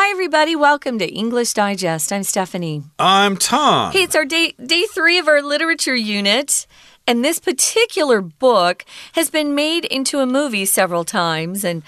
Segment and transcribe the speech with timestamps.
[0.00, 0.54] Hi, everybody.
[0.54, 2.12] Welcome to English Digest.
[2.12, 2.84] I'm Stephanie.
[3.00, 3.90] I'm Tom.
[3.90, 6.68] Hey, it's our day, day three of our literature unit.
[7.08, 8.84] And this particular book
[9.14, 11.64] has been made into a movie several times.
[11.64, 11.82] And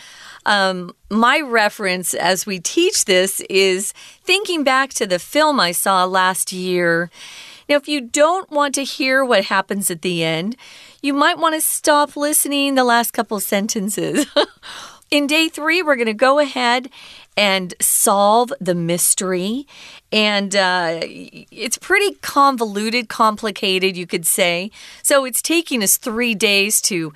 [0.45, 3.93] um, my reference as we teach this is
[4.25, 7.13] thinking back to the film I saw last year.
[7.69, 10.57] Now, if you don't want to hear what happens at the end,
[11.01, 14.27] you might want to stop listening the last couple sentences.
[15.11, 16.89] In day three, we're going to go ahead
[17.37, 19.67] and solve the mystery.
[20.13, 24.71] And uh, it's pretty convoluted, complicated, you could say.
[25.03, 27.13] So it's taking us three days to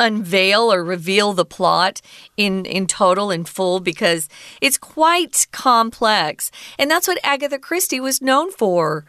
[0.00, 2.00] unveil or reveal the plot
[2.38, 4.30] in in total and full because
[4.62, 9.04] it's quite complex and that's what Agatha Christie was known for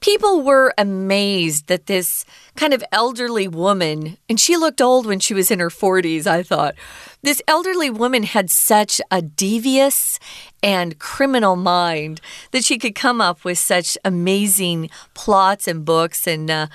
[0.00, 2.24] people were amazed that this
[2.56, 6.42] kind of elderly woman, and she looked old when she was in her 40s, I
[6.42, 6.74] thought.
[7.22, 10.20] This elderly woman had such a devious
[10.62, 12.20] and criminal mind
[12.50, 16.26] that she could come up with such amazing plots and books.
[16.26, 16.66] And uh,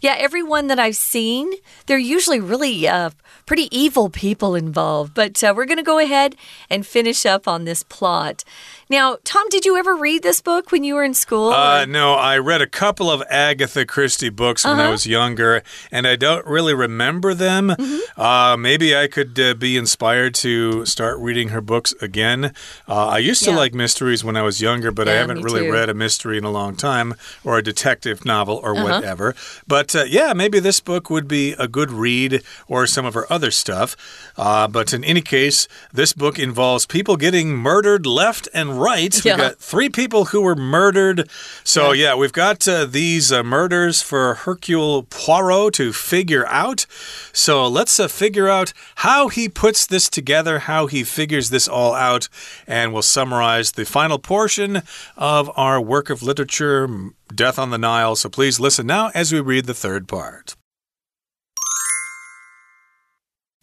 [0.00, 1.52] yeah, everyone that I've seen,
[1.86, 3.10] they're usually really uh,
[3.46, 5.14] pretty evil people involved.
[5.14, 6.36] But uh, we're going to go ahead
[6.68, 8.44] and finish up on this plot.
[8.90, 11.50] Now, Tom, did you ever read this book when you were in school?
[11.50, 14.80] Uh, no, I read a couple of Agatha Christie books when -huh.
[14.80, 14.92] I uh-huh.
[14.92, 15.62] was younger,
[15.92, 17.68] and I don't really remember them.
[17.68, 18.00] Mm -hmm.
[18.16, 22.44] uh, maybe I could uh, be inspired to start reading her books again.
[22.88, 23.62] Uh, I used to yeah.
[23.62, 25.74] like mysteries when I was younger, but yeah, I haven't really too.
[25.74, 28.84] read a mystery in a long time or a detective novel or -huh.
[28.84, 29.34] whatever.
[29.66, 33.26] But uh, yeah, maybe this book would be a good read or some of her
[33.34, 33.96] other stuff.
[34.36, 39.14] Uh, but in any case, this book involves people getting murdered left and right.
[39.24, 39.34] Yeah.
[39.34, 41.28] We've got three people who were murdered.
[41.64, 46.86] So, yeah, yeah we've got uh, these uh, murders for Hercule Poirot to figure out.
[47.32, 51.92] So, let's uh, figure out how he puts this together, how he figures this all
[51.92, 52.28] out,
[52.68, 54.82] and we'll summarize the final portion
[55.16, 56.88] of our work of literature,
[57.34, 58.14] Death on the Nile.
[58.14, 60.54] So, please listen now as we read the third part.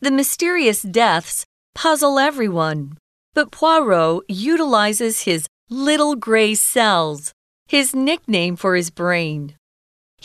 [0.01, 2.97] The mysterious deaths puzzle everyone.
[3.33, 7.31] But Poirot utilizes his little gray cells,
[7.67, 9.55] his nickname for his brain.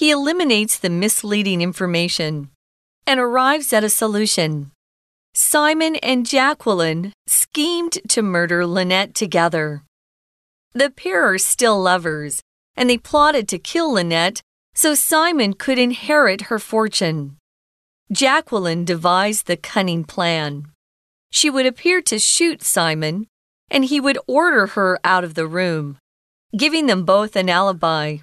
[0.01, 2.49] He eliminates the misleading information
[3.07, 4.71] and arrives at a solution.
[5.35, 9.83] Simon and Jacqueline schemed to murder Lynette together.
[10.73, 12.41] The pair are still lovers,
[12.79, 14.41] and they plotted to kill Lynette
[14.75, 17.37] so Simon could inherit her fortune.
[18.11, 20.69] Jacqueline devised the cunning plan.
[21.31, 23.27] She would appear to shoot Simon,
[23.71, 25.99] and he would order her out of the room,
[26.57, 28.17] giving them both an alibi.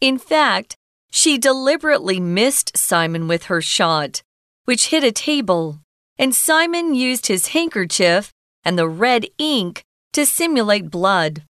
[0.00, 0.74] In fact,
[1.10, 4.22] she deliberately missed Simon with her shot,
[4.64, 5.80] which hit a table,
[6.18, 8.32] and Simon used his handkerchief
[8.64, 11.42] and the red ink to simulate blood.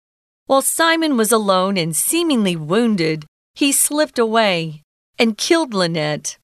[0.45, 4.83] While Simon was alone and seemingly wounded, he slipped away
[5.19, 6.37] and killed Lynette.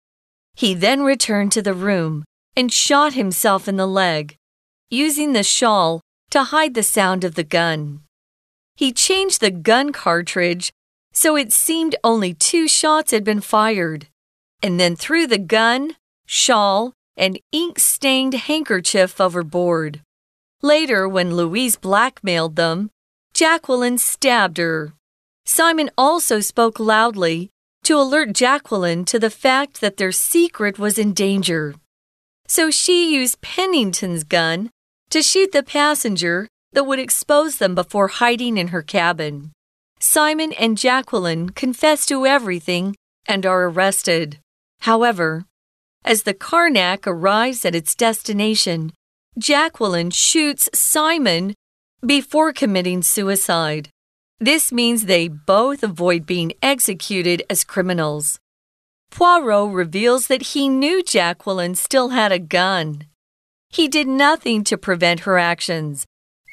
[0.55, 2.23] He then returned to the room
[2.55, 4.35] and shot himself in the leg,
[4.89, 6.01] using the shawl
[6.31, 8.01] to hide the sound of the gun.
[8.75, 10.71] He changed the gun cartridge
[11.13, 14.07] so it seemed only two shots had been fired,
[14.61, 20.01] and then threw the gun, shawl, and ink stained handkerchief overboard.
[20.61, 22.89] Later, when Louise blackmailed them,
[23.33, 24.93] Jacqueline stabbed her.
[25.45, 27.49] Simon also spoke loudly
[27.83, 31.75] to alert Jacqueline to the fact that their secret was in danger.
[32.47, 34.69] So she used Pennington's gun
[35.09, 39.51] to shoot the passenger that would expose them before hiding in her cabin.
[40.03, 42.93] Simon and Jacqueline confess to everything
[43.25, 44.37] and are arrested.
[44.81, 45.45] However,
[46.03, 48.91] as the Karnak arrives at its destination,
[49.39, 51.53] Jacqueline shoots Simon
[52.05, 53.87] before committing suicide.
[54.41, 58.39] This means they both avoid being executed as criminals.
[59.09, 63.05] Poirot reveals that he knew Jacqueline still had a gun.
[63.69, 66.05] He did nothing to prevent her actions,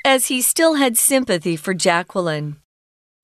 [0.04, 2.60] as he still had sympathy for Jacqueline.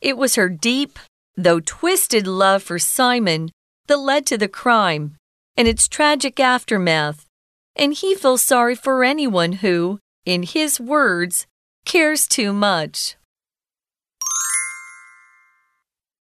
[0.00, 0.98] It was her deep,
[1.36, 3.50] though twisted love for Simon
[3.86, 5.16] that led to the crime
[5.56, 7.26] and its tragic aftermath,
[7.74, 11.46] and he feels sorry for anyone who, in his words,
[11.84, 13.16] cares too much.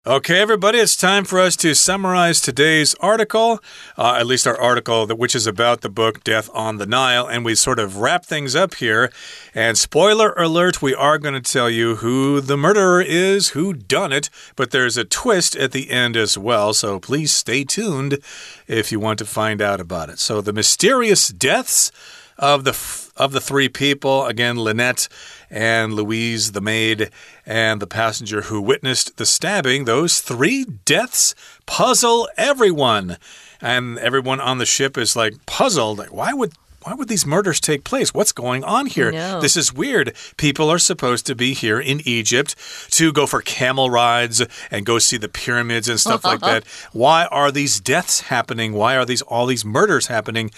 [0.03, 3.59] Okay, everybody, it's time for us to summarize today's article,
[3.99, 7.27] uh, at least our article, which is about the book Death on the Nile.
[7.27, 9.11] And we sort of wrap things up here.
[9.53, 14.11] And spoiler alert, we are going to tell you who the murderer is, who done
[14.11, 16.73] it, but there's a twist at the end as well.
[16.73, 18.17] So please stay tuned
[18.65, 20.17] if you want to find out about it.
[20.17, 21.91] So the mysterious deaths
[22.39, 22.71] of the
[23.17, 25.07] of the three people, again, Lynette
[25.51, 27.11] and Louise, the maid,
[27.45, 33.17] and the passenger who witnessed the stabbing, those three deaths puzzle everyone.
[33.59, 36.07] And everyone on the ship is like puzzled.
[36.09, 36.53] Why would
[36.83, 38.11] why would these murders take place?
[38.11, 39.11] What's going on here?
[39.39, 40.15] This is weird.
[40.37, 42.55] People are supposed to be here in Egypt
[42.91, 46.63] to go for camel rides and go see the pyramids and stuff like that.
[46.91, 48.73] Why are these deaths happening?
[48.73, 50.49] Why are these all these murders happening?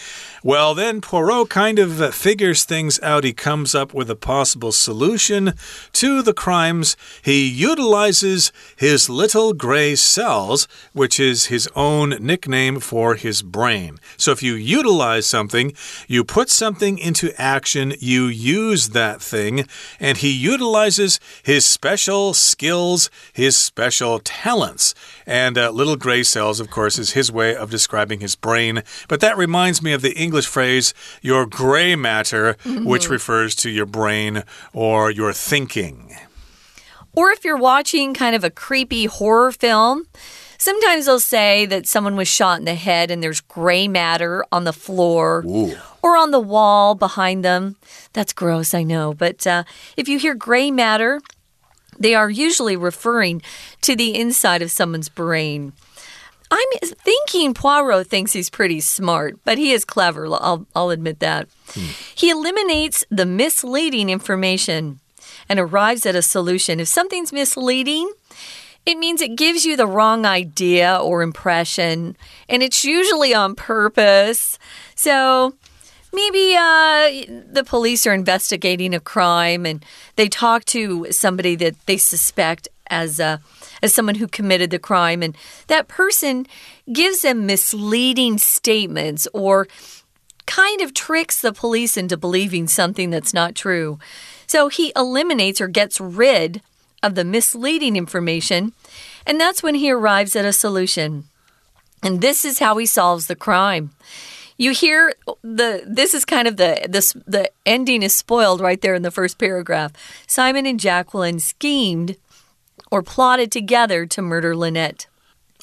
[0.45, 3.23] Well, then Poirot kind of figures things out.
[3.23, 5.53] He comes up with a possible solution
[5.93, 6.97] to the crimes.
[7.21, 13.99] He utilizes his little gray cells, which is his own nickname for his brain.
[14.17, 15.71] So if you utilize something,
[16.09, 19.65] you put something into action, you use that thing,
[19.97, 24.93] and he utilizes his special skills, his special talents.
[25.25, 28.83] And uh, little gray cells, of course, is his way of describing his brain.
[29.07, 32.85] But that reminds me of the English phrase, your gray matter, mm -hmm.
[32.85, 34.43] which refers to your brain
[34.73, 36.15] or your thinking.
[37.15, 40.07] Or if you're watching kind of a creepy horror film,
[40.63, 44.63] Sometimes they'll say that someone was shot in the head and there's gray matter on
[44.63, 45.75] the floor Ooh.
[46.01, 47.75] or on the wall behind them.
[48.13, 49.13] That's gross, I know.
[49.13, 49.65] But uh,
[49.97, 51.19] if you hear gray matter,
[51.99, 53.41] they are usually referring
[53.81, 55.73] to the inside of someone's brain.
[56.55, 60.27] I'm thinking Poirot thinks he's pretty smart, but he is clever.
[60.27, 61.47] I'll, I'll admit that.
[61.69, 61.87] Hmm.
[62.13, 64.99] He eliminates the misleading information
[65.49, 66.79] and arrives at a solution.
[66.79, 68.11] If something's misleading,
[68.85, 72.15] it means it gives you the wrong idea or impression,
[72.47, 74.59] and it's usually on purpose.
[74.93, 75.55] So
[76.13, 79.83] maybe uh, the police are investigating a crime and
[80.17, 83.41] they talk to somebody that they suspect as a
[83.83, 85.37] as someone who committed the crime and
[85.67, 86.47] that person
[86.91, 89.67] gives them misleading statements or
[90.45, 93.99] kind of tricks the police into believing something that's not true.
[94.47, 96.61] So he eliminates or gets rid
[97.01, 98.71] of the misleading information,
[99.27, 101.25] and that's when he arrives at a solution.
[102.01, 103.91] And this is how he solves the crime.
[104.57, 108.93] You hear the this is kind of the this the ending is spoiled right there
[108.93, 109.91] in the first paragraph.
[110.27, 112.15] Simon and Jacqueline schemed
[112.93, 115.07] or plotted together to murder Lynette.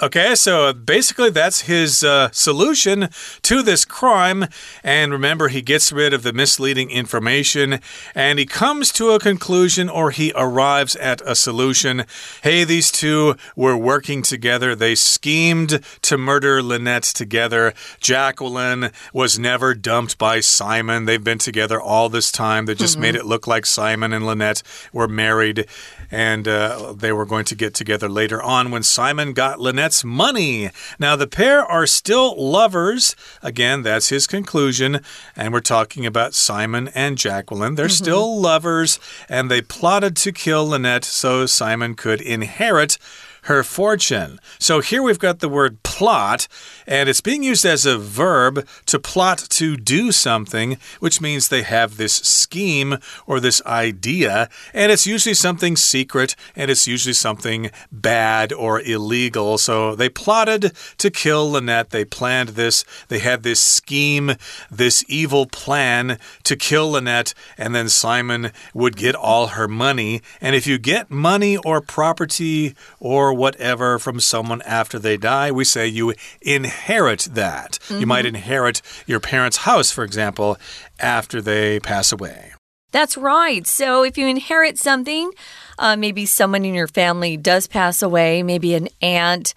[0.03, 3.11] Okay, so basically that's his uh, solution
[3.43, 4.47] to this crime.
[4.83, 7.81] And remember, he gets rid of the misleading information
[8.15, 12.05] and he comes to a conclusion or he arrives at a solution.
[12.43, 14.75] Hey, these two were working together.
[14.75, 17.75] They schemed to murder Lynette together.
[18.01, 21.05] Jacqueline was never dumped by Simon.
[21.05, 22.65] They've been together all this time.
[22.65, 23.13] They just mm -hmm.
[23.13, 24.63] made it look like Simon and Lynette
[24.95, 25.67] were married
[26.11, 30.71] and uh, they were going to get together later on when Simon got Lynette's money.
[30.99, 33.15] Now, the pair are still lovers.
[33.43, 35.01] Again, that's his conclusion.
[35.37, 37.75] And we're talking about Simon and Jacqueline.
[37.75, 38.05] They're mm -hmm.
[38.05, 38.99] still lovers,
[39.29, 42.99] and they plotted to kill Lynette so Simon could inherit
[43.43, 44.39] her fortune.
[44.59, 46.49] So here we've got the word plot,
[46.87, 51.63] and it's being used as a verb to plot to do something, which means they
[51.63, 57.71] have this scheme or this idea, and it's usually something secret and it's usually something
[57.91, 59.59] bad or illegal.
[59.59, 61.91] So they plotted to kill Lynette.
[61.91, 62.85] They planned this.
[63.09, 64.33] They had this scheme,
[64.71, 70.23] this evil plan to kill Lynette, and then Simon would get all her money.
[70.41, 75.51] And if you get money or property or or whatever from someone after they die,
[75.53, 77.79] we say you inherit that.
[77.81, 78.01] Mm -hmm.
[78.01, 78.37] You might mm-hmm.
[78.37, 80.57] inherit your parents' house, for example,
[80.99, 82.53] after they pass away.
[82.93, 83.67] That's right.
[83.67, 85.31] So if you inherit something,
[85.79, 89.55] uh, maybe someone in your family does pass away, maybe an aunt.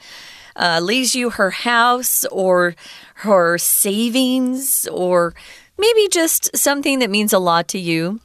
[0.55, 2.75] Uh, leaves you her house or
[3.15, 5.33] her savings or
[5.77, 8.19] maybe just something that means a lot to you.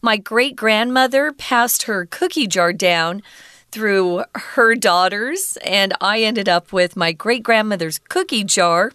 [0.00, 3.22] My great grandmother passed her cookie jar down
[3.74, 8.92] through her daughters, and I ended up with my great grandmother's cookie jar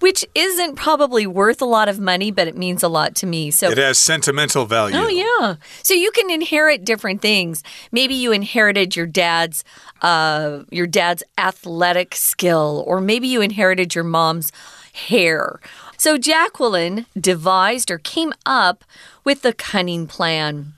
[0.00, 3.50] which isn't probably worth a lot of money, but it means a lot to me.
[3.50, 4.96] So it has sentimental value.
[4.96, 5.56] Oh yeah.
[5.82, 7.62] So you can inherit different things.
[7.92, 9.64] Maybe you inherited your dad's
[10.02, 14.52] uh, your dad's athletic skill, or maybe you inherited your mom's
[14.92, 15.60] hair.
[15.96, 18.84] So Jacqueline devised or came up
[19.24, 20.74] with the cunning plan.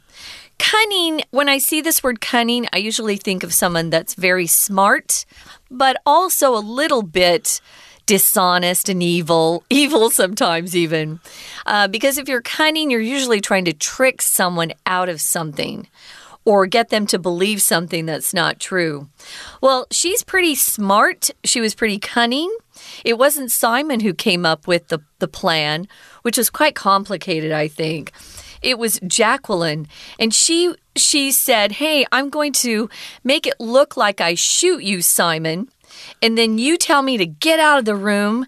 [0.58, 5.24] Cunning, when I see this word cunning, I usually think of someone that's very smart,
[5.70, 7.60] but also a little bit
[8.06, 11.20] dishonest and evil, evil sometimes even.
[11.66, 15.88] Uh, because if you're cunning, you're usually trying to trick someone out of something.
[16.44, 19.06] or get them to believe something that's not true.
[19.60, 21.28] Well, she's pretty smart.
[21.44, 22.50] She was pretty cunning.
[23.04, 25.88] It wasn't Simon who came up with the, the plan,
[26.22, 28.12] which was quite complicated, I think.
[28.62, 29.88] It was Jacqueline,
[30.18, 32.88] and she she said, "Hey, I'm going to
[33.24, 35.68] make it look like I shoot you, Simon,
[36.22, 38.46] and then you tell me to get out of the room,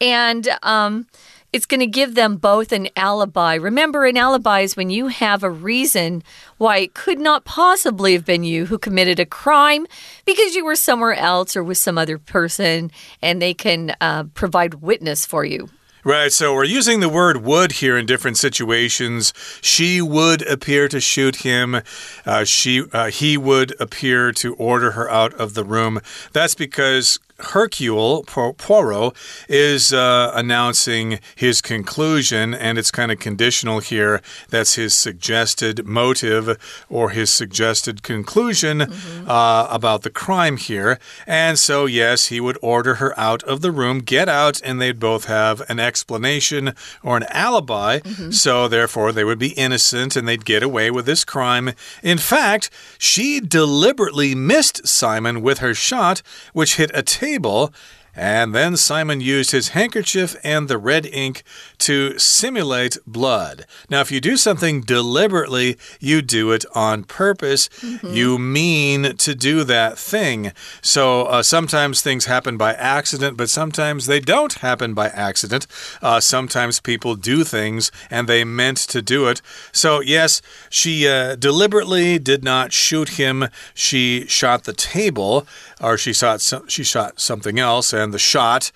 [0.00, 1.06] and um."
[1.52, 3.54] it's going to give them both an alibi.
[3.54, 6.22] Remember, an alibi is when you have a reason
[6.58, 9.86] why it could not possibly have been you who committed a crime
[10.24, 12.90] because you were somewhere else or with some other person,
[13.20, 15.68] and they can uh, provide witness for you.
[16.02, 19.34] Right, so we're using the word would here in different situations.
[19.60, 21.82] She would appear to shoot him.
[22.24, 26.00] Uh, she, uh, he would appear to order her out of the room.
[26.32, 29.14] That's because Hercule Poirot
[29.48, 34.20] is uh, announcing his conclusion, and it's kind of conditional here.
[34.48, 36.56] That's his suggested motive
[36.88, 39.28] or his suggested conclusion mm -hmm.
[39.28, 40.98] uh, about the crime here.
[41.26, 44.98] And so, yes, he would order her out of the room, get out, and they'd
[44.98, 48.00] both have an explanation or an alibi.
[48.04, 48.32] Mm -hmm.
[48.32, 51.72] So, therefore, they would be innocent and they'd get away with this crime.
[52.02, 57.72] In fact, she deliberately missed Simon with her shot, which hit a table table
[58.20, 61.42] and then Simon used his handkerchief and the red ink
[61.78, 63.64] to simulate blood.
[63.88, 67.70] Now, if you do something deliberately, you do it on purpose.
[67.80, 68.14] Mm -hmm.
[68.14, 70.52] You mean to do that thing.
[70.82, 75.66] So uh, sometimes things happen by accident, but sometimes they don't happen by accident.
[76.02, 79.42] Uh, sometimes people do things and they meant to do it.
[79.72, 83.48] So, yes, she uh, deliberately did not shoot him.
[83.74, 85.46] She shot the table,
[85.80, 88.70] or she shot, she shot something else and the shot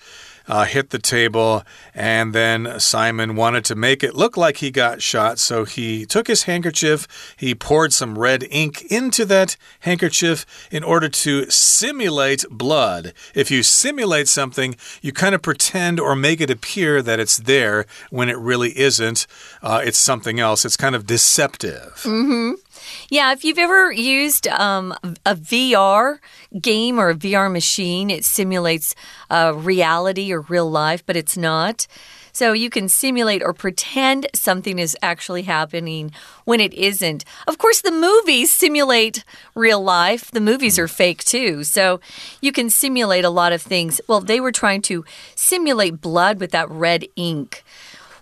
[0.47, 1.63] uh, hit the table,
[1.93, 6.27] and then Simon wanted to make it look like he got shot, so he took
[6.27, 13.13] his handkerchief, he poured some red ink into that handkerchief in order to simulate blood.
[13.33, 17.85] If you simulate something, you kind of pretend or make it appear that it's there
[18.09, 19.25] when it really isn't.
[19.61, 20.65] Uh, it's something else.
[20.65, 22.01] It's kind of deceptive.
[22.03, 22.64] Mm -hmm.
[23.09, 24.93] Yeah, if you've ever used um,
[25.25, 26.19] a VR
[26.61, 28.95] game or a VR machine, it simulates
[29.29, 31.87] uh, reality or real life, but it's not.
[32.35, 36.11] So you can simulate or pretend something is actually happening
[36.43, 37.23] when it isn't.
[37.47, 39.23] Of course, the movies simulate
[39.55, 40.31] real life.
[40.31, 41.63] The movies are fake too.
[41.63, 42.01] So
[42.41, 44.01] you can simulate a lot of things.
[44.09, 47.63] Well, they were trying to simulate blood with that red ink.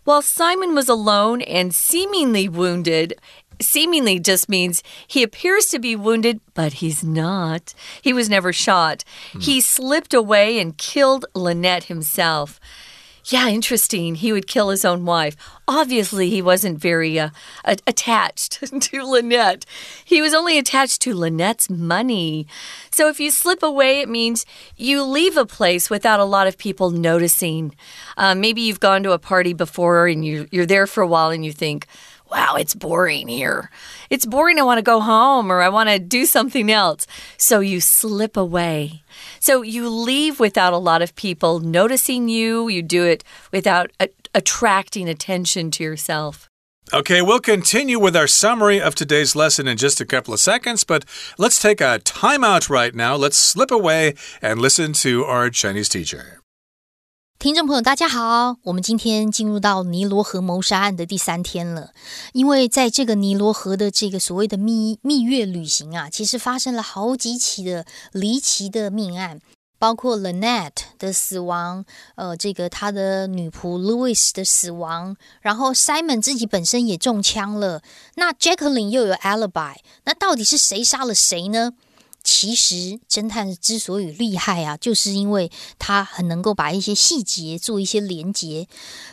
[0.03, 3.15] While Simon was alone and seemingly wounded,
[3.61, 7.73] seemingly just means he appears to be wounded, but he's not.
[8.01, 9.03] He was never shot.
[9.33, 9.43] Mm.
[9.43, 12.59] He slipped away and killed Lynette himself.
[13.25, 14.15] Yeah, interesting.
[14.15, 15.37] He would kill his own wife.
[15.65, 17.29] Obviously, he wasn't very uh,
[17.63, 19.65] attached to Lynette.
[20.03, 22.47] He was only attached to Lynette's money.
[22.91, 24.45] So if you slip away, it means
[24.75, 27.75] you leave a place without a lot of people noticing.
[28.17, 31.29] Uh, maybe you've gone to a party before and you, you're there for a while
[31.29, 31.87] and you think,
[32.33, 33.69] wow, it's boring here.
[34.09, 34.59] It's boring.
[34.59, 37.05] I want to go home or I want to do something else.
[37.37, 39.03] So you slip away.
[39.39, 42.67] So you leave without a lot of people noticing you.
[42.69, 43.91] You do it without
[44.33, 46.49] attracting attention to yourself.
[46.91, 50.83] Okay, we'll continue with our summary of today's lesson in just a couple of seconds,
[50.83, 51.05] but
[51.37, 53.15] let's take a timeout right now.
[53.15, 56.42] Let's slip away and listen to our Chinese teacher.
[57.43, 58.55] 听众朋友，大家好！
[58.63, 61.89] 我们今天进入到尼罗河谋杀案的第三天了。
[62.31, 69.41] 因为在这个尼罗河的这个所谓的蜜蜜月旅行啊，其实发生了好几起的离奇的命案，
[69.77, 71.83] 包括 Lynette 的死亡，
[72.15, 77.81] 呃，这个他的女仆 Louis 的死亡，然后 Simon 自己本身也中枪了。
[78.15, 81.73] 那 Jacqueline 又有 alibi，那到底是谁杀了谁呢？
[82.23, 88.67] 其实，侦探之所以厉害啊，就是因为他很能够把一些细节做一些连结。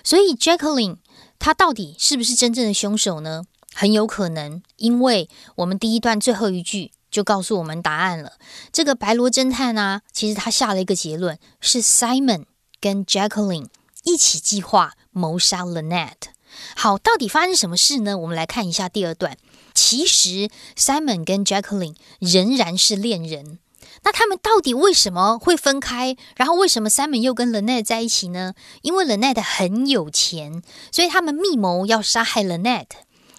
[0.05, 0.99] 所以，Jacqueline
[1.39, 3.43] 他到底是不是真正的凶手呢？
[3.75, 8.33] 很有可能，因为我们第一段最后一句就告诉我们答案了。
[8.73, 12.47] 这个白罗侦探啊，其实他下了一个结论：是 Simon
[12.81, 13.69] 跟 Jacqueline
[14.05, 16.31] 一起计划谋杀 Lynette。
[16.77, 18.17] 好，到底发生什么事呢？
[18.19, 19.37] 我们来看一下第二段。
[19.75, 23.59] 其实，Simon 跟 Jacqueline 仍然是恋人。
[24.03, 26.17] 那他们到底为什么会分开？
[26.37, 28.55] 然后为什么 Simon 又跟 Lynette 在一起呢？
[28.83, 32.87] 因为 Lynette 很有钱，所以他们密谋要杀害 Lynette，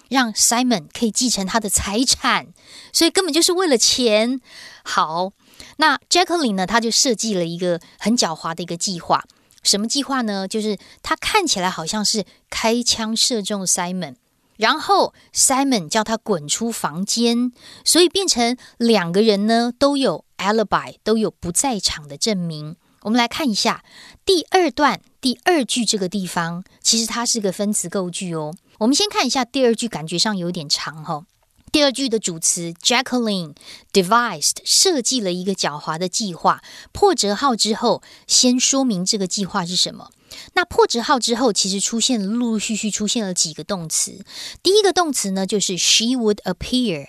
[0.08, 2.48] 让 Simon 可以继承他的财产。
[2.92, 4.40] 所以根本就是为了钱。
[4.84, 5.32] 好，
[5.78, 6.66] 那 Jacqueline 呢？
[6.66, 9.24] 他就设计了一个很狡猾的一个计划。
[9.62, 10.46] 什么计划呢？
[10.48, 14.16] 就是他看起来好像是开枪射中 Simon。
[14.56, 17.52] 然后 Simon 叫他滚出房间，
[17.84, 22.76] 所以变成两个人呢都有 alibi，都有不在场的证明。
[23.00, 23.82] 我们来看一下
[24.24, 28.54] 第二段第二句这个地方，其实它是个分词构句哦。
[28.78, 31.24] 我们先看一下第二句，感觉上有点长哈。
[31.72, 33.54] 第二句的主词 Jacqueline
[33.94, 36.62] devised 设计了一个狡猾的计划，
[36.92, 40.10] 破折号之后先说明这个计划是什么。
[40.52, 44.22] 那破折号之后，其实出现陆陆续续出现了几个动词。
[44.62, 47.08] 第一个动词呢，就是 she would appear，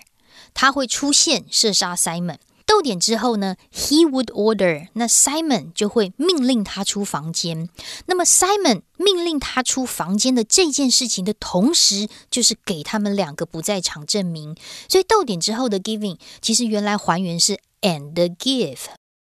[0.53, 2.38] 她会出现射杀 Simon。
[2.74, 7.70] 逗点之后呢，he would order，那 Simon 就会命令他出房间。
[8.08, 14.56] 那么 Simon 命令他出房间的这件事情的同时，就是给他们两个不在场证明。
[14.89, 18.80] 所以逗点之后的 giving，其实原来还原是 and give，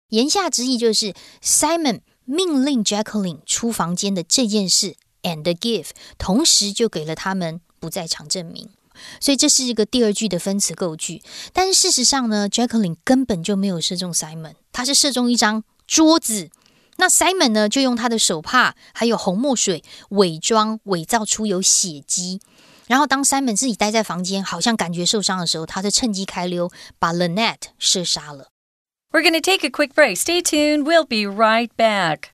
[0.09, 1.99] 言下之意就是 Simon。
[2.25, 8.69] 命令 Jacqueline 出房间的这件事，and give，同时就给了他们不在场证明，
[9.19, 11.21] 所以这是一个第二句的分词构句。
[11.51, 16.49] 但是事实上呢，Jacqueline 根本就没有射中 Simon，他是射中一张桌子。
[16.97, 22.39] 那 Simon 呢，就用他的手帕还有红墨水伪装伪造出有血迹。
[22.87, 26.69] 然后当 Simon 自己待在房间，好像感觉受伤的时候，他就趁机开溜，
[26.99, 28.49] 把 Lynette 射杀了。
[29.11, 30.17] We're going to take a quick break.
[30.17, 30.83] Stay tuned.
[30.83, 32.31] We'll be right back.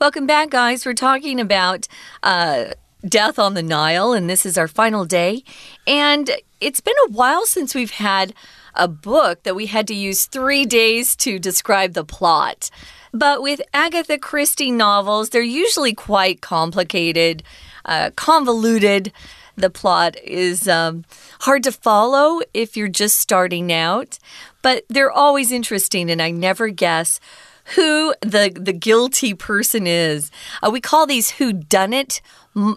[0.00, 0.86] Welcome back, guys.
[0.86, 1.88] We're talking about
[2.22, 2.66] uh,
[3.04, 5.42] death on the Nile, and this is our final day.
[5.88, 8.32] And it's been a while since we've had
[8.76, 12.70] a book that we had to use three days to describe the plot.
[13.12, 17.42] But with Agatha Christie novels, they're usually quite complicated,
[17.84, 19.12] uh, convoluted.
[19.56, 21.06] The plot is um,
[21.40, 24.20] hard to follow if you're just starting out,
[24.62, 27.18] but they're always interesting, and I never guess
[27.74, 30.30] who the the guilty person is.
[30.62, 32.20] Uh, we call these who done it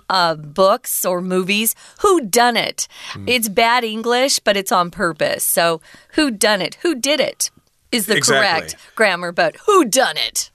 [0.09, 1.75] uh, books or movies.
[2.01, 2.87] Who done it?
[3.13, 3.29] Mm.
[3.29, 5.43] It's bad English, but it's on purpose.
[5.43, 5.81] So
[6.13, 6.75] who done it?
[6.81, 7.51] Who did it?
[7.91, 8.61] is the exactly.
[8.69, 10.49] correct grammar, but who done it?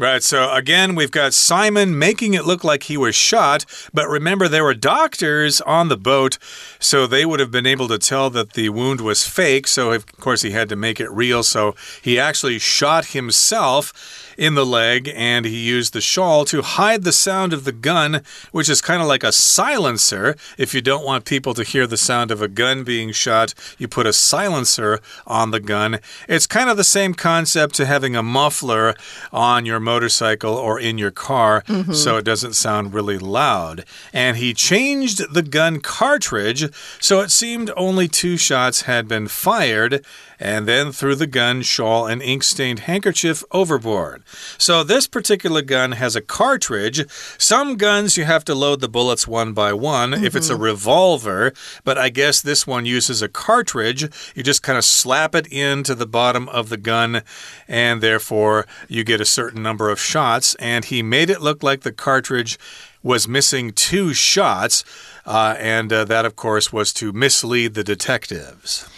[0.00, 4.48] Right, so again, we've got Simon making it look like he was shot, but remember,
[4.48, 6.38] there were doctors on the boat,
[6.78, 9.66] so they would have been able to tell that the wound was fake.
[9.66, 11.42] So, of course, he had to make it real.
[11.42, 13.92] So, he actually shot himself
[14.40, 18.22] in the leg, and he used the shawl to hide the sound of the gun,
[18.52, 20.34] which is kind of like a silencer.
[20.56, 23.86] If you don't want people to hear the sound of a gun being shot, you
[23.86, 25.98] put a silencer on the gun.
[26.26, 28.94] It's kind of the same concept to having a muffler
[29.30, 31.94] on your motorcycle or in your car mm -hmm.
[31.94, 33.84] so it doesn't sound really loud.
[34.14, 40.02] And he changed the gun cartridge so it seemed only two shots had been fired
[40.40, 44.22] and then threw the gun, shawl, and ink stained handkerchief overboard.
[44.58, 47.04] So, this particular gun has a cartridge.
[47.38, 50.26] Some guns you have to load the bullets one by one mm -hmm.
[50.26, 50.64] if it's a mm-hmm.
[50.64, 51.52] revolver,
[51.84, 54.02] but I guess this one uses a cartridge.
[54.34, 57.22] You just kind of slap it into the bottom of the gun,
[57.68, 60.56] and therefore you get a certain number of shots.
[60.58, 62.58] And he made it look like the cartridge
[63.02, 64.84] was missing two shots,
[65.26, 68.88] uh, and uh, that, of course, was to mislead the detectives.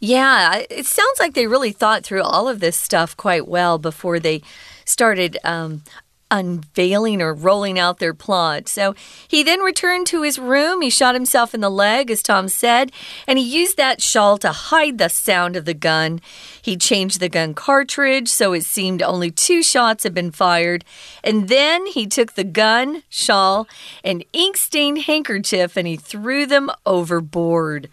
[0.00, 4.20] Yeah, it sounds like they really thought through all of this stuff quite well before
[4.20, 4.42] they
[4.88, 5.82] started um,
[6.30, 8.68] unveiling or rolling out their plot.
[8.68, 8.94] So
[9.26, 10.82] he then returned to his room.
[10.82, 12.92] He shot himself in the leg, as Tom said,
[13.26, 16.20] and he used that shawl to hide the sound of the gun.
[16.60, 20.84] He changed the gun cartridge so it seemed only two shots had been fired.
[21.24, 23.66] And then he took the gun, shawl,
[24.04, 27.88] and ink stained handkerchief and he threw them overboard.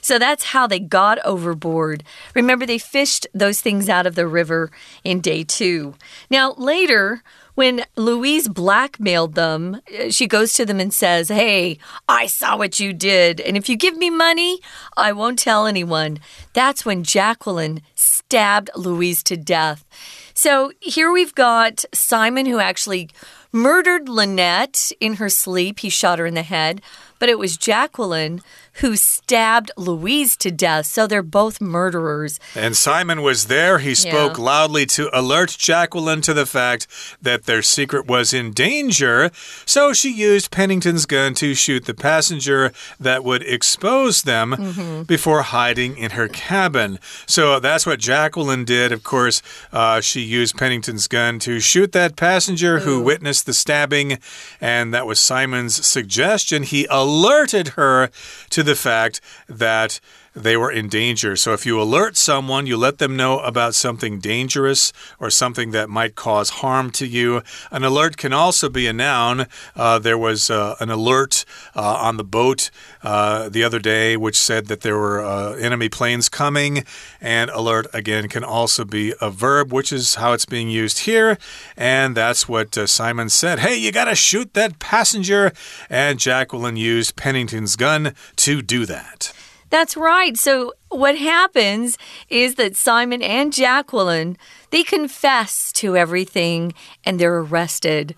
[0.00, 2.04] So that's how they got overboard.
[2.34, 4.70] Remember, they fished those things out of the river
[5.04, 5.94] in day two.
[6.30, 7.22] Now, later,
[7.60, 11.76] when Louise blackmailed them, uh, she goes to them and says, Hey,
[12.08, 13.38] I saw what you did.
[13.38, 14.60] And if you give me money,
[14.96, 16.20] I won't tell anyone.
[16.54, 19.84] That's when Jacqueline stabbed Louise to death.
[20.32, 23.10] So here we've got Simon, who actually
[23.52, 25.80] murdered Lynette in her sleep.
[25.80, 26.80] He shot her in the head.
[27.18, 28.40] But it was Jacqueline
[28.74, 30.86] who stabbed Louise to death.
[30.86, 32.40] So they're both murderers.
[32.54, 33.78] And Simon was there.
[33.78, 34.44] He spoke yeah.
[34.44, 36.86] loudly to alert Jacqueline to the fact
[37.20, 39.30] that their secret was in danger.
[39.66, 45.06] So she used Pennington's gun to shoot the passenger that would expose them mm -hmm.
[45.06, 46.98] before hiding in her cabin.
[47.26, 48.92] So that's what Jacqueline did.
[48.92, 52.84] Of course, uh, she used Pennington's gun to shoot that passenger Ooh.
[52.84, 54.18] who witnessed the stabbing.
[54.60, 56.62] And that was Simon's suggestion.
[56.62, 58.10] He alerted her
[58.50, 60.00] to the fact that
[60.34, 61.36] they were in danger.
[61.36, 65.88] So if you alert someone, you let them know about something dangerous or something that
[65.88, 67.42] might cause harm to you.
[67.70, 69.46] An alert can also be a noun.
[69.74, 72.70] Uh, there was uh, an alert uh, on the boat
[73.02, 76.84] uh, the other day which said that there were uh, enemy planes coming,
[77.20, 81.38] and alert again can also be a verb, which is how it's being used here.
[81.76, 83.60] And that's what uh, Simon said.
[83.60, 85.52] Hey, you got to shoot that passenger.
[85.88, 89.32] And Jacqueline used Pennington's gun to do that.
[89.70, 90.36] That's right.
[90.36, 91.96] So what happens
[92.28, 94.36] is that Simon and Jacqueline,
[94.70, 98.14] they confess to everything and they're arrested.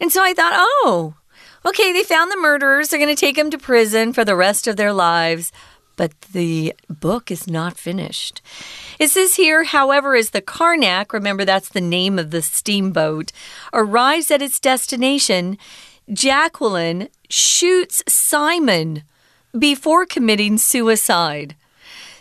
[0.00, 1.14] And so I thought, "Oh,
[1.64, 2.88] okay, they found the murderers.
[2.88, 5.52] They're going to take them to prison for the rest of their lives."
[5.96, 8.42] But the book is not finished.
[8.98, 13.30] It says here, however, as the Karnak, remember that's the name of the steamboat,
[13.72, 15.56] arrives at its destination,
[16.12, 19.04] Jacqueline shoots Simon
[19.58, 21.56] before committing suicide.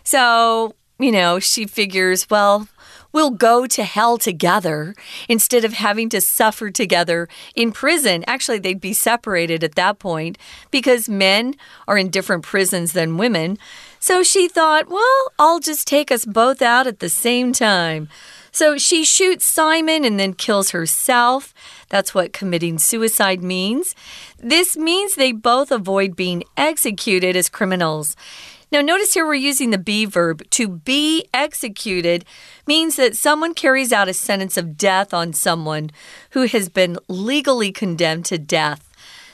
[0.03, 2.67] So, you know, she figures, well,
[3.13, 4.95] we'll go to hell together
[5.29, 8.23] instead of having to suffer together in prison.
[8.27, 10.37] Actually, they'd be separated at that point
[10.71, 11.55] because men
[11.87, 13.57] are in different prisons than women.
[13.99, 18.09] So she thought, well, I'll just take us both out at the same time.
[18.53, 21.53] So she shoots Simon and then kills herself.
[21.89, 23.95] That's what committing suicide means.
[24.37, 28.15] This means they both avoid being executed as criminals.
[28.71, 30.43] Now, notice here we're using the be verb.
[30.51, 32.25] To be executed
[32.65, 35.91] means that someone carries out a sentence of death on someone
[36.31, 38.89] who has been legally condemned to death.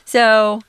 [0.06, 0.62] So,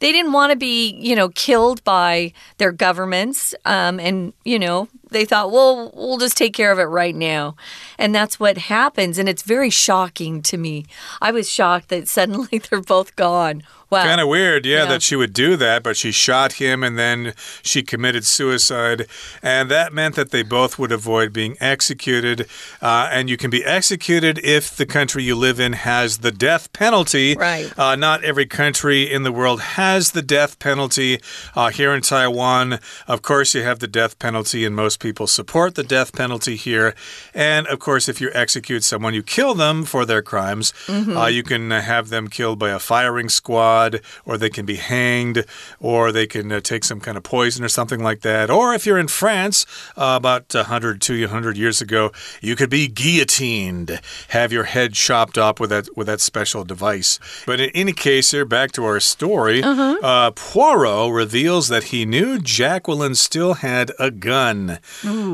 [0.00, 3.54] they didn't want to be, you know, killed by their governments.
[3.64, 7.56] Um, and, you know, they thought, well, we'll just take care of it right now.
[7.98, 9.18] And that's what happens.
[9.18, 10.86] And it's very shocking to me.
[11.20, 13.62] I was shocked that suddenly they're both gone.
[13.90, 14.04] Wow.
[14.04, 16.96] Kind of weird, yeah, yeah, that she would do that, but she shot him and
[16.96, 19.08] then she committed suicide.
[19.42, 22.46] And that meant that they both would avoid being executed.
[22.80, 26.72] Uh, and you can be executed if the country you live in has the death
[26.72, 27.34] penalty.
[27.34, 27.76] Right.
[27.76, 31.18] Uh, not every country in the world has the death penalty.
[31.56, 35.74] Uh, here in Taiwan, of course, you have the death penalty, and most people support
[35.74, 36.94] the death penalty here.
[37.34, 40.72] And of course, if you execute someone, you kill them for their crimes.
[40.86, 41.32] Mm -hmm.
[41.32, 45.44] you can have them killed by a firing squad or they can be hanged,
[45.78, 48.50] or they can uh, take some kind of poison or something like that.
[48.50, 54.00] Or if you're in France, uh, about 100, 200 years ago, you could be guillotined,
[54.28, 57.18] have your head chopped off with that with that special device.
[57.46, 59.96] But in any case, here back to our story, uh -huh.
[60.02, 64.78] uh, Poirot reveals that he knew Jacqueline still had a gun.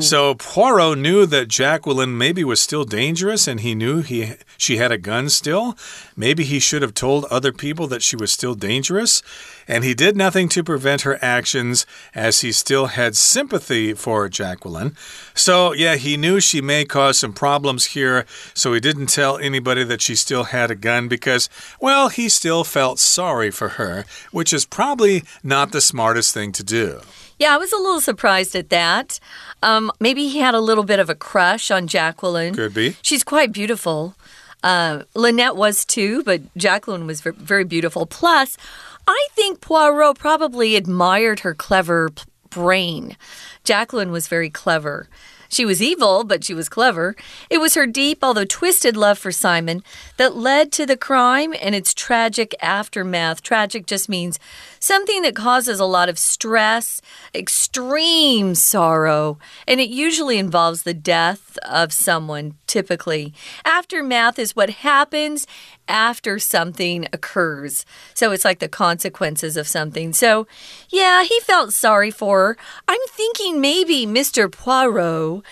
[0.00, 4.92] So Poirot knew that Jacqueline maybe was still dangerous, and he knew he she had
[4.92, 5.76] a gun still.
[6.16, 9.22] Maybe he should have told other people that she was still dangerous,
[9.68, 14.96] and he did nothing to prevent her actions as he still had sympathy for Jacqueline.
[15.34, 19.84] So, yeah, he knew she may cause some problems here, so he didn't tell anybody
[19.84, 21.48] that she still had a gun because,
[21.80, 26.62] well, he still felt sorry for her, which is probably not the smartest thing to
[26.62, 27.00] do.
[27.38, 29.20] Yeah, I was a little surprised at that.
[29.62, 32.54] Um, maybe he had a little bit of a crush on Jacqueline.
[32.54, 32.96] Could be.
[33.02, 34.14] She's quite beautiful.
[34.62, 38.06] Uh, Lynette was too, but Jacqueline was very beautiful.
[38.06, 38.56] Plus,
[39.06, 42.10] I think Poirot probably admired her clever
[42.50, 43.16] brain.
[43.64, 45.08] Jacqueline was very clever.
[45.48, 47.16] She was evil, but she was clever.
[47.50, 49.82] It was her deep, although twisted love for Simon
[50.16, 53.42] that led to the crime and its tragic aftermath.
[53.42, 54.38] Tragic just means
[54.80, 57.00] something that causes a lot of stress,
[57.34, 63.34] extreme sorrow, and it usually involves the death of someone, typically.
[63.64, 65.46] Aftermath is what happens
[65.88, 67.84] after something occurs.
[68.14, 70.12] So it's like the consequences of something.
[70.12, 70.46] So,
[70.90, 72.56] yeah, he felt sorry for her.
[72.88, 74.50] I'm thinking maybe Mr.
[74.50, 75.44] Poirot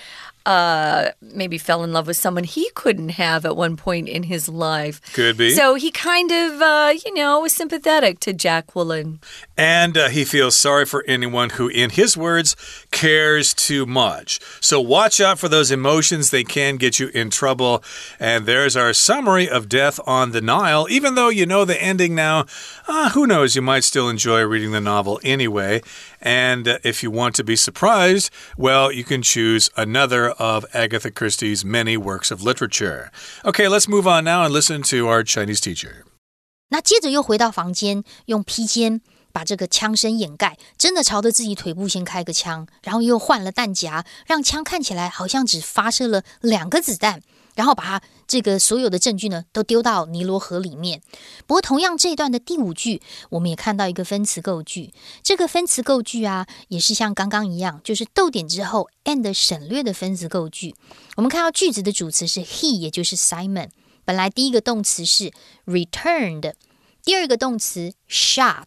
[0.46, 4.48] uh, maybe fell in love with someone he couldn't have at one point in his
[4.48, 5.00] life.
[5.14, 5.50] Could be.
[5.54, 9.20] So he kind of, uh, you know, was sympathetic to Jacqueline.
[9.56, 12.56] And uh, he feels sorry for anyone who, in his words,
[12.90, 14.40] cares too much.
[14.60, 16.30] So watch out for those emotions.
[16.30, 17.82] They can get you in trouble.
[18.20, 20.86] And there's our summary of Death on the Nile.
[20.90, 22.44] Even though you know the ending now,
[22.86, 23.56] uh, who knows?
[23.56, 25.80] You might still enjoy reading the novel anyway.
[26.20, 31.09] And uh, if you want to be surprised, well, you can choose another of Agatha
[31.09, 33.11] Christie's many works of literature.
[33.43, 36.03] Okay, let's move on now and listen to our Chinese teacher.
[36.69, 47.21] 那接着又回到房间，用披肩把这个枪声掩盖，真的朝着自己腿部先开个枪，然后又换了弹夹，让枪看起来好像只发射了两个子弹。
[47.55, 51.02] 然后把它 这个所有的证据呢都丢到尼罗河里面。
[51.46, 54.92] 不过，同样这一段的第五句，我们也看到一个分词构句。
[55.22, 60.74] 这个分词构句啊，也是像刚刚一样，就是逗点之后 and 省略的分词构句。
[61.16, 63.68] 我们看到句子的主词是 he，也就是 Simon。
[64.04, 65.32] 本来第一个动词是
[65.66, 66.52] returned，
[67.02, 68.64] 第二个动词 shot，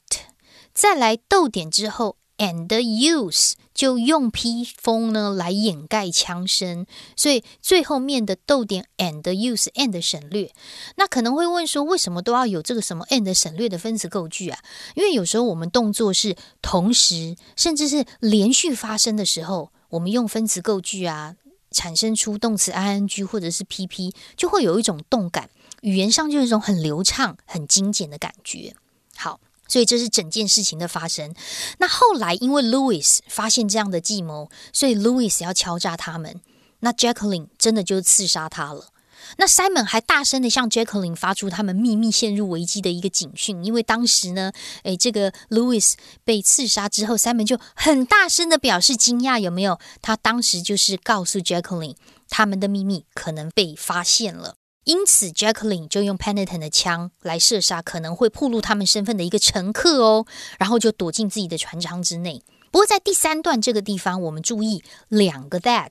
[0.74, 3.54] 再来逗点之后 and use。
[3.78, 10.52] 就用披风呢来掩盖枪声，所以最后面的逗点 and use and 省略。
[10.96, 14.60] 那可能会问说，为什么都要有这个什么 and 省略的分词构句啊？
[14.96, 21.36] 因为有时候我们动作是同时，甚至是连续发生的时候，我们用分词构句啊，
[21.70, 28.74] 产生出动词 ing 或者是 pp，就会有一种动感，语言上就有一种很流畅、很精简的感觉。
[29.16, 29.40] 好。
[29.68, 31.34] 所以这是整件事情的发生。
[31.80, 36.42] 那后来因为 Louis 发现这样的计谋，所以 Louis 要敲诈他们。
[36.80, 38.90] 那 Jacqueline 真的就刺杀他了。
[39.38, 43.66] 那 Simon 还大声的向 Jacqueline 发出他们秘密陷入危机的一个警讯。
[43.66, 44.52] 因为当时呢，
[44.84, 49.80] 诶，这个 Louis 被刺杀之后，Simon 就很大声的表示惊讶，有没有？
[50.02, 51.96] 他当时就是告诉 Jacqueline，
[52.30, 54.56] 他们的秘密可能被发现了。
[54.88, 60.26] 因此，Jacqueline 就用 Penitent 的枪来射杀可能会暴露他们身份的一个乘客哦，
[60.58, 62.42] 然后就躲进自己的船舱之内。
[62.72, 65.90] 不过，在第三段这个地方，我们注意两个 that。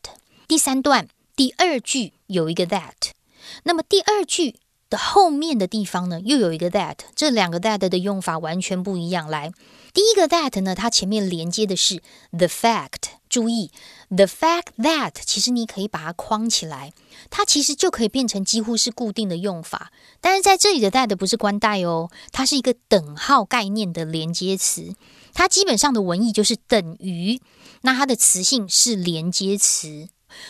[0.49, 3.11] 第三段第二句有一个 that，
[3.65, 4.57] 那么第二句
[4.89, 6.97] 的后面的地方呢，又有一个 that。
[7.15, 9.29] 这两个 that 的用法完全不一样。
[9.29, 9.53] 来，
[9.93, 13.11] 第一个 that 呢，它前面连接的是 the fact。
[13.37, 13.71] 注意
[14.09, 16.95] ，the fact that 其实你可以把它框起来，
[17.29, 19.93] 它其实就可以变成几乎是固定的用法。
[20.23, 24.95] 但是在这里的 that 不是关代哦，它是一个等号概念的连接词，
[25.35, 27.39] 它基本上的文意就是等于，
[27.83, 30.09] 那它的词性是连接词。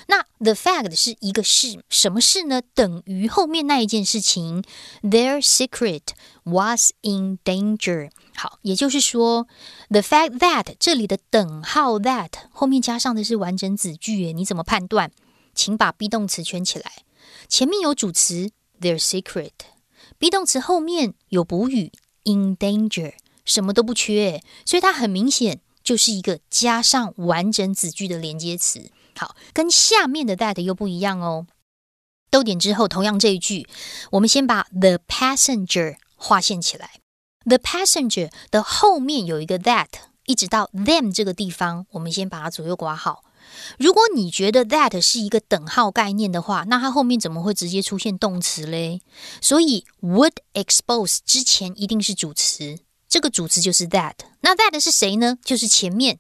[0.09, 2.63] 那 the fact 是一个事，什么事呢？
[2.75, 4.63] 等于后面那一件事情
[5.03, 6.03] ，their secret
[6.45, 8.11] was in danger。
[8.35, 9.47] 好，也就是说
[9.89, 15.11] ，the fact that 这里的等号 that 后面加上的是完整子句，你怎么判断？
[15.55, 16.93] 请把 be 动词圈起来，
[17.49, 21.91] 前面有主词 their secret，be 动词后面有补语
[22.25, 23.15] in danger，
[23.47, 28.91] 什么都不缺，所以它很明显就是一个加上完整子句的连接词。
[29.17, 31.47] 好，跟下面的 that 又不一样哦。
[32.31, 33.67] 逗点之后，同样这一句，
[34.13, 37.01] 我们先把 the passenger 划线起来。
[37.45, 39.87] The passenger 的后面有一个 that，
[40.27, 43.23] 一直到 them 这个地方，我们先把它左右刮好。
[43.79, 49.01] 如果你觉得 that 是一个等号概念的话，那它后面怎么会直接出现动词嘞？
[49.41, 54.15] 所以 would expose 之前一定是主词，这个主词就是 that。
[54.41, 55.39] 那 that 是谁呢？
[55.45, 56.19] 就是前面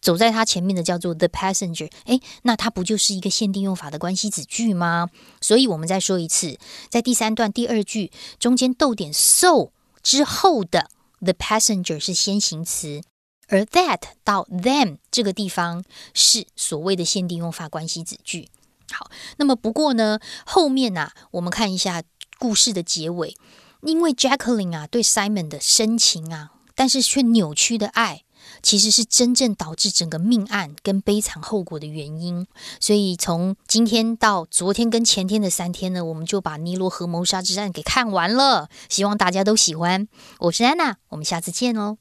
[0.00, 1.90] 走在它前面的叫做 the passenger。
[2.04, 5.08] 诶，那它不就是一个限定用法的关系子句吗？
[5.40, 6.58] 所以我们再说一次，
[6.88, 9.70] 在第三段第二句中间逗点 so。
[10.00, 10.88] 之后的
[11.20, 13.02] the passenger 是先行词，
[13.48, 15.84] 而 that 到 them 这个地方
[16.14, 18.48] 是所谓的限定用法关系子句。
[18.90, 22.02] 好，那么不过呢，后面啊，我们看一下
[22.38, 23.36] 故事的结尾，
[23.82, 28.22] 因为 Jacqueline 啊对 Simon 的深情啊，但是却扭曲的爱。
[28.62, 32.46] 其实是真正导致整个命案跟悲惨后果的原因。
[32.80, 38.68] 所以从今天到昨天跟前天的三天呢，我们就把尼罗河谋杀之战给看完了。
[38.88, 40.08] 希望大家都喜欢。
[40.38, 41.98] 我是安娜，我们下次见哦。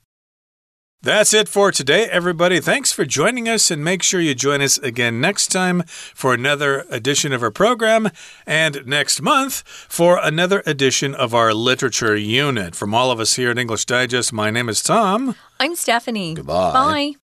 [1.04, 2.60] That's it for today, everybody.
[2.60, 6.86] Thanks for joining us, and make sure you join us again next time for another
[6.90, 8.10] edition of our program,
[8.48, 12.76] and next month for another edition of our literature unit.
[12.76, 15.36] From all of us here at English Digest, my name is Tom.
[15.60, 16.34] I'm Stephanie.
[16.34, 16.74] Goodbye.
[16.74, 17.27] Bye.